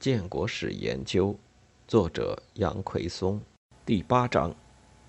[0.00, 1.36] 建国史研究，
[1.86, 3.38] 作者杨奎松，
[3.84, 4.54] 第八章：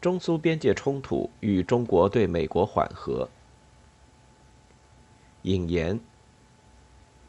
[0.01, 3.29] 中苏边界冲突与中国对美国缓和。
[5.43, 5.97] 引言：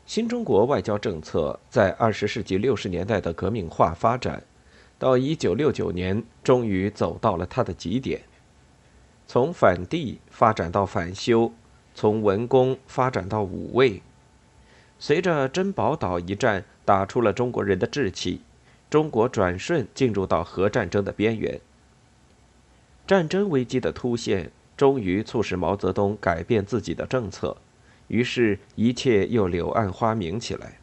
[0.04, 4.42] 新中国外交政策在二十世纪六十年代的革命化发展，
[4.98, 8.22] 到一九六九年终于走到了它的极点。
[9.28, 11.52] 从反帝发展到反修，
[11.94, 14.02] 从文攻发展到武卫。
[15.02, 18.40] 随着珍宝岛一战打出了中国人的志气，
[18.88, 21.60] 中国转瞬进入到核战争的边缘。
[23.04, 27.56] 战争危机的突现，终于促使毛泽东改变自己的政策，
[28.06, 30.78] 于是，一切又柳暗花明起来。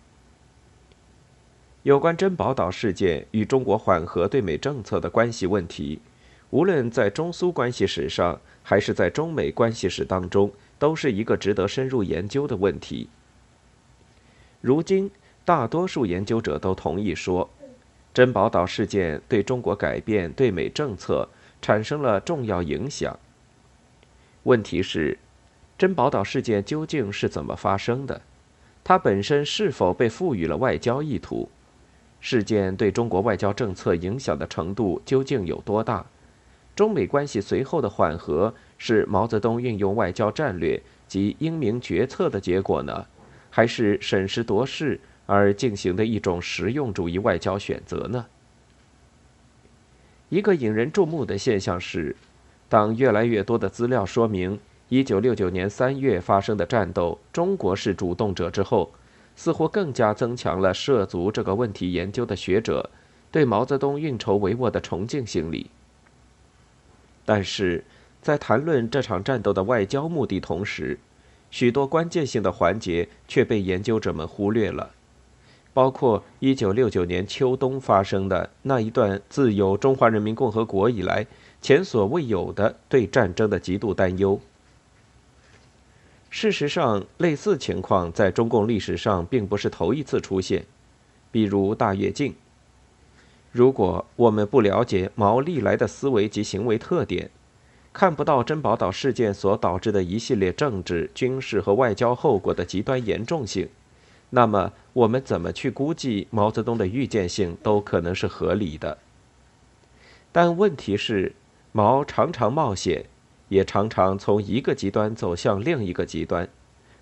[1.84, 6.02] 有关珍宝岛事件与中国缓和对美政策的关系问题，
[6.50, 13.08] 无论在中苏关系史上，还是在中美关系史当中，都是一个值得深入研究的问题。
[14.62, 15.10] 如今，
[15.46, 17.50] 大多数研究者都同意说，
[18.14, 21.30] 珍宝岛事件对中国改变对美政策
[21.62, 23.18] 产生了重要影响。
[24.44, 25.18] 问题是，
[25.78, 28.22] 珍宝岛事件究竟是怎么发生的？
[28.84, 31.50] 它本身是否被赋予了外交意图？
[32.20, 36.06] 事件对中国外交政策影响的程度究竟有多大？
[36.76, 43.06] 中美关系随后的缓和是毛泽东运用外交战略及英明决策的结果呢？
[43.50, 48.26] 还是审时度势而进行的一种实用主义外交选择呢？
[50.30, 52.16] 一个引人注目的现象是，
[52.68, 58.92] 当越来越多的资料说明1969年3月发生的战斗中国是主动者之后，
[59.36, 62.90] 似乎更加增强了涉足这个问题研究的学者
[63.32, 65.70] 对毛泽东运筹帷幄的崇敬心理。
[67.26, 67.84] 但是
[68.22, 71.00] 在谈论这场战斗的外交目的同时，
[71.52, 74.92] 许多关键性的环节却被研究者们忽略了，
[75.74, 81.26] 包括1969年秋冬发生的那一段自有中华人民共和国以来
[81.62, 84.40] 前所未有的对战争的极度担忧。
[86.30, 90.64] 事实上，类似情况在中共历史上并不是头一次出现，
[91.32, 92.36] 比如大跃进。
[93.52, 97.32] 如果我们不了解毛历来的思维及行为特点，
[97.92, 103.68] 看不到珍宝岛事件所导致的一系列政治、军事和外交后果的极端严重性，
[104.30, 108.98] 那么我们怎么去估计毛泽东的预见性都可能是合理的。
[110.32, 111.34] 但问题是，
[111.72, 113.06] 毛常常冒险，
[113.48, 116.48] 也常常从一个极端走向另一个极端，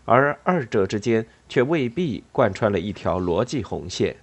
[0.05, 4.15] 而二者之间却未必贯穿了一条逻辑红线。